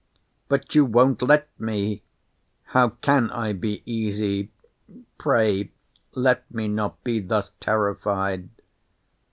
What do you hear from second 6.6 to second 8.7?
not be thus terrified.